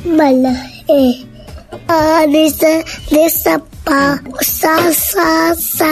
Bala 0.00 0.56
eh. 0.88 1.28
Ah, 1.92 2.24
A 2.24 2.26
ni 2.26 2.48
sa 2.48 2.80
ni 3.12 3.28
sa 3.28 3.60
pa 3.84 4.16
sa 4.40 4.74
sasa, 4.90 5.52
sa 5.52 5.90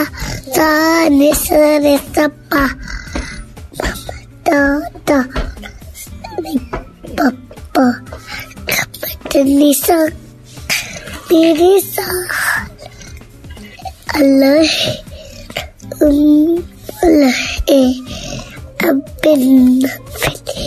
sa 0.49 0.69
ni 1.13 1.29
sa 1.29 1.77
ni 1.77 1.93
sa 2.09 2.25
pa. 2.49 2.65
Da 4.43 4.65
da. 5.05 5.19
Ni 6.41 6.57
pa 7.13 7.27
pa. 7.69 7.87
Kapag 8.65 9.45
ni 9.45 9.77
sa 9.77 10.09
ni 11.29 11.77
sa 11.77 12.09
Allah 14.17 14.65
um 16.01 16.57
Allah 17.05 17.39
eh 17.69 17.93
abin 18.81 19.85
abin 19.85 20.58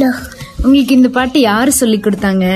No 0.00 0.10
உங்களுக்கு 0.64 0.94
இந்த 0.94 1.08
பாட்டு 1.08 1.40
யாரு 1.40 1.72
சொல்லி 1.72 1.98
கொடுத்தாங்க? 1.98 2.46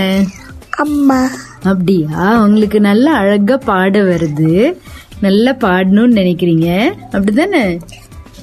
அம்மா 0.71 1.31
அப்படியா? 1.63 2.41
உங்களுக்கு 2.45 2.81
நல்லா 2.81 3.13
அழகா 3.13 3.57
பாட 3.57 4.03
வருது. 4.03 4.77
நல்லா 5.21 5.53
பாடணும்னு 5.53 6.19
நினைக்கிறீங்க. 6.21 6.69
அப்படிதானே 7.13 7.63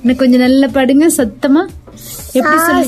இன்னும் 0.01 0.15
கொஞ்சம் 0.15 0.39
நல்லா 0.39 0.67
பாடுங்க 0.67 1.07
சத்தமா. 1.17 1.63
எப்படி 2.33 2.57
சொல்லி? 2.67 2.87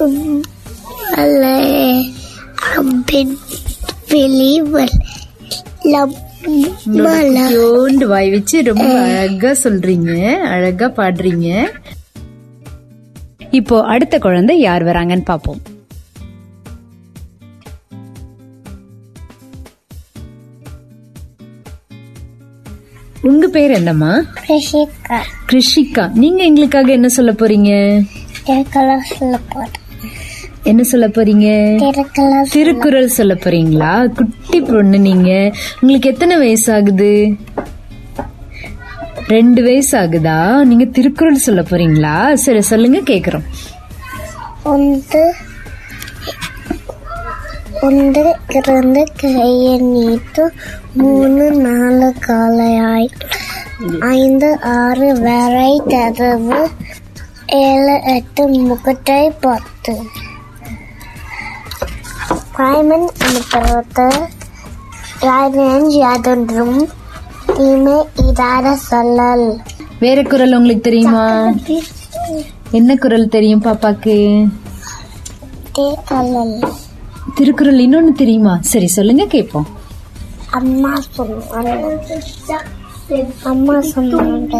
um 0.00 0.42
Allah 1.16 2.02
abin 2.74 3.28
Filipin 4.06 4.90
lam 5.84 6.10
mala 6.86 7.44
யோண்டு 7.50 8.06
வாய் 8.06 8.30
வச்சு 8.30 8.62
ரொம்ப 8.62 8.84
அழகா 9.00 9.50
சொல்றீங்க 9.62 10.12
அழகா 10.36 10.86
பாடுறீங்க 10.96 11.48
இப்போ 13.50 13.82
அடுத்த 13.82 14.18
குழந்தை 14.18 14.60
யார் 14.60 14.84
வராங்கன்னு 14.84 15.26
பாப்போம் 15.26 15.60
உங்க 23.28 23.46
பேர் 23.54 23.72
என்னம்மா? 23.78 24.10
Rishika 24.48 25.16
கிருஷிகா. 25.50 26.04
நீங்க 26.22 26.40
எங்களுக்காக 26.48 26.92
என்ன 26.92 27.08
சொல்ல 27.16 27.32
போறீங்க? 27.40 27.70
என்ன 30.70 30.82
சொல்ல 30.90 31.08
போறீங்க? 31.16 31.48
திருக்குறள் 32.54 33.08
சொல்ல 33.18 33.34
போறீங்களா? 33.44 33.92
குட்டி 34.18 34.60
பொண்ணு 34.60 34.98
நீங்க. 35.08 35.30
உங்களுக்கு 35.80 36.10
எத்தனை 36.12 36.36
வயசு 36.44 36.68
ஆகுது 36.72 37.10
ரெண்டு 39.34 39.62
வயசு 39.62 39.92
ஆகுதா 39.98 40.38
நீங்க 40.70 40.84
திருக்குறள் 40.98 41.44
சொல்ல 41.46 41.62
போறீங்களா? 41.70 42.16
சரி 42.44 42.62
சொல்லுங்க 42.72 42.98
கேக்குறோம். 43.12 43.46
ഒന്ന് 47.79 48.03
ഒന്ന് 48.05 48.33
കിടന്ന് 48.51 49.03
കൈയണീട്ടു 49.21 50.43
മൂന്ന് 50.95 51.45
നാല് 51.65 52.09
കാലയായി 52.25 53.07
ஐந்து 54.13 54.49
ஆறு 54.73 55.09
வரை 55.19 55.71
தரவு 55.87 56.59
ஏழு 57.61 57.95
எட்டு 58.13 58.43
முகட்டை 58.61 59.23
பத்து 59.41 59.95
பயமன் 62.57 63.07
அனுப்புறது 63.25 64.07
யாரும் 65.23 65.89
யாதொன்றும் 65.95 66.79
தீமை 67.49 67.97
இதார 68.23 68.75
சொல்லல் 68.89 69.47
வேற 69.99 70.21
குறள் 70.23 70.57
உங்களுக்கு 70.57 70.87
தெரியுமா 70.87 71.25
என்ன 72.71 72.95
குறள் 72.95 73.27
தெரியும் 73.27 73.65
பாப்பாக்கு 73.65 74.17
தேக்கல்லல் 75.75 76.57
திருக்குறள் 77.36 77.80
இன்னொன்னு 77.84 78.12
தெரியுமா? 78.20 78.52
சரி 78.70 78.86
சொல்லுங்க 78.96 79.24
கேப்போம். 79.34 79.68
அம்மா 80.58 80.92
அம்மா 83.50 83.74
சொன்னாங்க 83.94 84.54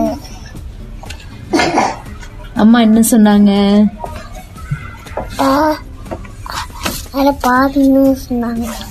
அம்மா 2.63 2.79
என்ன 2.87 3.01
சொன்னாங்க? 3.11 3.51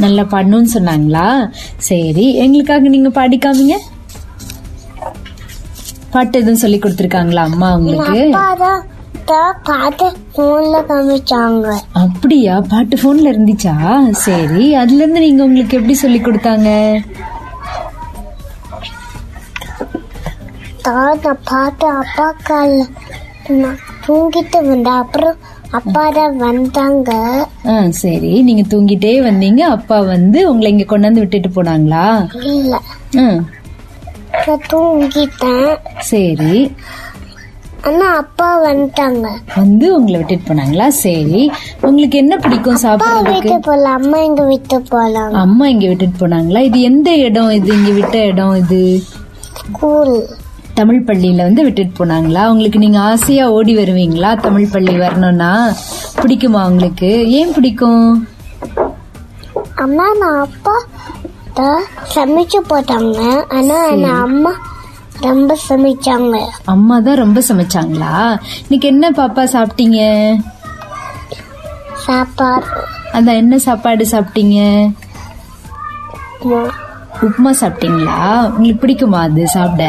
நல்லா 0.04 0.24
பாடணும்னு 0.34 0.70
சொன்னாங்களா? 0.76 1.26
சரி 1.90 2.26
எங்களுக்காக 2.44 2.90
நீங்க 2.96 3.12
பாடிக்காமீங்க 3.20 3.78
பாட்டு 6.14 6.40
எதுவும் 6.42 6.62
சொல்லி 6.64 6.78
கொடுத்துருக்காங்களா 6.80 7.44
அம்மா 7.52 7.70
உங்களுக்கு? 7.78 8.22
தான் 9.30 9.58
பாட்டு 9.64 10.06
போன்ல 10.36 10.76
காமிச்சாங்க. 10.90 11.68
அப்படியா? 12.04 12.56
பாட்டு 12.72 12.96
போன்ல 13.04 13.32
இருந்துச்சா? 13.34 13.76
சரி 14.26 14.66
அதுல 14.82 15.02
இருந்து 15.02 15.24
நீங்க 15.26 15.44
உங்களுக்கு 15.44 15.78
எப்படி 15.78 15.96
சொல்லி 16.04 16.20
கொடுத்தாங்க? 16.20 16.70
நான் 20.88 21.42
பாட்டு 21.50 21.88
அப்பா 22.02 22.28
கால 22.44 22.76
நான் 23.62 23.80
தூங்கிட்டு 24.06 24.60
வந்தேன். 24.70 25.00
அப்புறம் 25.04 25.38
அப்பா 25.72 26.04
தான் 26.10 26.38
வந்தாங்க. 26.38 27.12
ஆ 27.72 27.74
சரி 28.02 28.32
நீங்க 28.42 28.64
தூங்கிட்டே 28.74 29.14
வந்தீங்க. 29.30 29.62
அப்பா 29.78 30.00
வந்து 30.14 30.42
உங்களை 30.52 30.72
இங்க 30.72 30.86
கொண்டாந்து 30.92 31.24
விட்டுட்டு 31.24 31.50
போனாங்களா? 31.58 32.06
இல்ல. 32.54 32.76
தூங்கிட்டேன். 34.72 35.70
சரி. 36.12 36.54
ஆனா 37.86 38.16
அப்பா 38.16 38.62
வந்துட்டாங்க. 38.64 39.28
வந்து 39.56 39.96
உங்களை 39.96 40.18
விட்டுட்டு 40.18 40.54
போனாங்களா? 40.54 40.88
சரி. 40.88 41.52
உங்களுக்கு 41.82 42.18
என்ன 42.18 42.38
பிடிக்கும் 42.38 42.76
சாப்பிடுறதுக்கு? 42.76 43.60
போல 43.60 43.90
அம்மா 43.90 44.18
எங்க 44.18 44.44
வீட்டு 44.44 44.82
போலாம் 44.82 45.34
அம்மா 45.34 45.68
இங்க 45.68 45.88
விட்டுட்டு 45.88 46.28
போனாங்களா? 46.28 46.60
இது 46.60 46.82
எந்த 46.82 47.16
இடம் 47.16 47.52
இது? 47.52 47.74
இங்க 47.74 47.92
விட்ட 47.92 48.26
இடம் 48.26 48.56
இது? 48.56 49.02
ஸ்கூல். 49.62 50.28
தமிழ் 50.74 51.06
பள்ளியில 51.06 51.36
வந்து 51.36 51.64
விட்டுட்டு 51.64 52.06
போனாங்களா? 52.06 52.50
உங்களுக்கு 52.50 52.80
நீங்க 52.80 53.00
ஆசையா 53.00 53.52
ஓடி 53.52 53.76
வருவீங்களா? 53.78 54.36
தமிழ் 54.36 54.72
பள்ளி 54.72 54.98
வரணும்னா? 54.98 55.76
பிடிக்குமா 56.22 56.66
உங்களுக்கு? 56.66 57.30
ஏன் 57.30 57.54
பிடிக்கும்? 57.54 58.28
அம்மா 59.76 60.14
நான் 60.20 60.40
அப்பா 60.40 60.76
சமைச்சு 62.16 62.60
போட்டாங்க. 62.70 63.44
ஆனா 63.48 63.92
நான் 63.92 64.22
அம்மா 64.22 64.52
ரொம்ப 65.22 65.58
சமைச்சாங்க. 65.70 66.42
அம்மா 66.66 67.00
தான் 67.00 67.16
ரொம்ப 67.16 67.40
சமைச்சாங்களா? 67.40 68.40
இன்னைக்கு 68.64 68.88
என்ன 68.88 69.12
பாப்பா 69.12 69.44
சாப்பிட்டீங்க? 69.44 70.00
சாப்பாடு. 72.06 72.66
அதான் 73.14 73.36
என்ன 73.36 73.58
சாப்பாடு 73.58 74.08
சாப்பிட்டீங்க? 74.12 74.90
உப்புமா. 77.26 77.50
சாப்பிட்டீங்களா? 77.50 78.50
உங்களுக்கு 78.50 78.88
பிடிக்குமா 78.88 79.20
அது 79.20 79.48
சாப்பிட? 79.48 79.86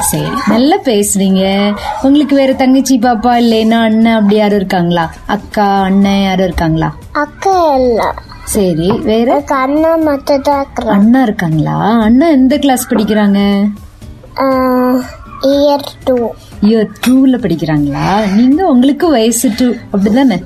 சரி 0.00 0.30
நல்லா 0.46 0.76
பேசுறீங்க. 0.84 1.72
உங்களுக்கு 2.02 2.36
வேற 2.36 2.52
தங்கச்சி 2.52 2.98
பாப்பா 2.98 3.36
இல்லைன்னா 3.36 3.82
அண்ணன் 3.82 4.14
அப்படி 4.14 4.36
யாரும் 4.36 4.56
இருக்காங்களா? 4.56 5.10
அக்கா 5.26 5.82
அண்ணன் 5.82 6.22
யாரும் 6.22 6.46
இருக்காங்களா? 6.46 6.92
அக்கா 7.12 7.74
இல்ல. 7.76 8.14
சரி 8.44 8.90
வேற? 8.90 9.44
அண்ணா 9.46 9.96
மட்டும் 9.96 10.88
அண்ணா 10.88 11.22
இருக்காங்களா? 11.22 12.00
அண்ணா 12.00 12.26
எந்த 12.28 12.58
கிளாஸ் 12.58 12.90
படிக்கிறாங்க? 12.90 13.68
இயர் 14.36 15.86
டூ 16.04 16.32
இயர் 16.62 16.90
டூல 17.06 17.34
படிக்கிறாங்களா? 17.44 18.32
நீங்க 18.34 18.66
உங்களுக்கு 18.66 19.10
வயசு 19.10 19.50
டூ 19.56 19.74
அப்படிதானே? 19.92 20.42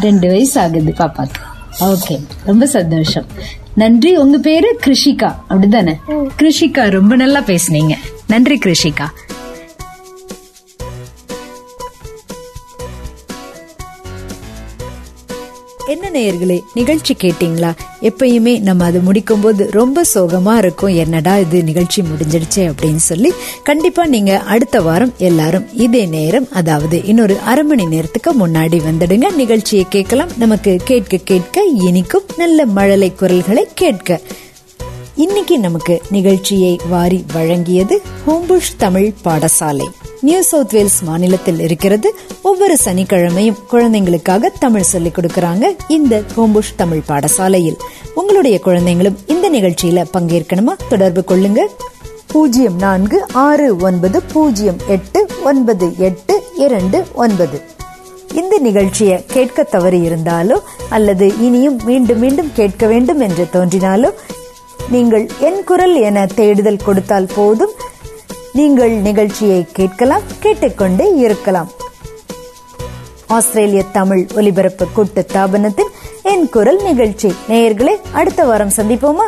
ரெண்டு 0.00 0.28
வயசு 0.28 0.60
ஆகுது 0.60 0.94
பாப்பாக்கு 0.98 1.40
ஓகே 1.80 2.24
ரொம்ப 2.44 2.66
சந்தோஷம். 2.66 3.24
நன்றி. 3.74 4.16
உங்க 4.16 4.38
பேரு 4.38 4.78
கிருஷிகா. 4.86 5.34
அப்படிதானே? 5.50 5.94
கிருஷிகா 6.38 6.90
ரொம்ப 6.90 7.16
நல்லா 7.16 7.40
பேசுனீங்க. 7.40 7.94
நன்றி 8.26 8.58
கிருஷிகா. 8.64 9.06
என்ன 15.92 16.10
நேயர்களே 16.10 16.58
நிகழ்ச்சி 16.74 17.14
கேட்டீங்களா? 17.22 17.70
எப்பயுமே 18.00 18.52
நம்ம 18.60 18.84
அது 18.84 19.00
முடிக்கும் 19.00 19.40
போது 19.40 19.62
ரொம்ப 19.70 20.02
சோகமா 20.14 20.56
இருக்கும். 20.56 20.94
என்னடா 21.02 21.38
இது 21.38 21.58
நிகழ்ச்சி 21.62 22.02
முடிஞ்சிடுச்சே 22.02 22.64
அப்படின்னு 22.64 23.02
சொல்லி 23.10 23.30
கண்டிப்பா 23.62 24.06
நீங்க 24.06 24.32
அடுத்த 24.54 24.80
வாரம் 24.80 25.14
எல்லாரும் 25.18 25.66
இதே 25.86 26.04
நேரம் 26.06 26.48
அதாவது 26.52 26.98
இன்னொரு 27.04 27.36
அரை 27.44 27.64
மணி 27.64 27.86
நேரத்துக்கு 27.86 28.32
முன்னாடி 28.42 28.80
வந்துடுங்க. 28.88 29.34
நிகழ்ச்சியை 29.34 29.86
கேட்கலாம். 29.88 30.32
நமக்கு 30.38 30.80
கேட்க 30.84 31.16
கேட்க 31.24 31.64
இனிக்கும் 31.88 32.28
நல்ல 32.36 32.66
மழலை 32.78 33.10
குரல்களை 33.14 33.66
கேட்க. 33.74 34.20
இன்னைக்கு 35.14 35.58
நமக்கு 35.58 36.00
நிகழ்ச்சியை 36.10 36.80
வாரி 36.88 37.24
வழங்கியது 37.34 37.96
ஹோம்புஷ் 38.26 38.72
தமிழ் 38.76 39.12
பாடசாலை. 39.24 39.86
நியூ 40.20 40.42
சவுத் 40.42 40.72
வேல்ஸ் 40.72 41.02
மாநிலத்தில் 41.02 41.60
இருக்கிறது. 41.60 42.14
ஒவ்வொரு 42.42 42.76
சனிக்கிழமையும் 42.84 43.56
குழந்தைங்களுக்காக 43.72 44.42
தமிழ் 44.58 44.82
சொல்லிக் 44.82 45.18
கொடுக்கறாங்க 45.18 45.76
இந்த 45.88 46.22
ஹோம்புஷ் 46.36 46.74
தமிழ் 46.76 47.02
பாடசாலையில். 47.08 47.76
உங்களுடைய 48.14 48.60
குழந்தைங்களும் 48.64 49.16
இந்த 49.26 49.50
நிகழ்ச்சியில 49.50 50.04
பங்கேற்கணுமா? 50.12 50.72
தொடர்பு 50.88 51.24
கொள்ளுங்க. 51.28 51.58
பூஜ்ஜியம் 52.26 52.76
நான்கு 52.76 53.26
ஆறு 53.32 53.76
ஒன்பது 53.76 54.22
பூஜ்ஜியம் 54.22 54.80
எட்டு 54.86 55.26
ஒன்பது 55.44 55.94
எட்டு 55.98 56.42
இரண்டு 56.56 57.06
ஒன்பது. 57.12 57.62
இந்த 58.34 58.58
நிகழ்ச்சியை 58.58 59.24
கேட்க 59.26 59.62
தவறி 59.62 60.08
இருந்தாலோ 60.08 60.58
அல்லது 60.88 61.32
இனியும் 61.40 61.80
மீண்டும் 61.84 62.18
மீண்டும் 62.18 62.50
கேட்க 62.54 62.86
வேண்டும் 62.86 63.20
என்று 63.20 63.48
தோன்றினாலோ 63.52 64.10
நீங்கள் 64.90 65.28
என் 65.40 65.64
குரல் 65.64 65.94
என 65.94 66.26
தேடுதல் 66.26 66.84
கொடுத்தால் 66.84 67.28
போதும். 67.34 67.70
நீங்கள் 68.52 68.90
நிகழ்ச்சியை 68.90 69.66
கேட்கலாம் 69.72 70.20
கேட்டுக்கொண்டே 70.40 71.14
இருக்கலாம். 71.14 71.70
ஆஸ்திரேலிய 73.26 73.82
தமிழ் 73.82 74.26
ஒலிபரப்பு 74.34 74.86
கூட்டு 74.92 75.26
தாபனத்தின் 75.32 75.92
என் 76.22 76.48
குரல் 76.48 76.82
நிகழ்ச்சி. 76.82 77.34
நேயர்களே 77.48 77.96
அடுத்த 78.12 78.44
வாரம் 78.44 78.72
சந்திப்போமா? 78.76 79.26